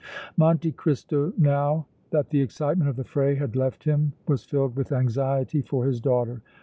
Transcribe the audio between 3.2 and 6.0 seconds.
had left him was filled with anxiety for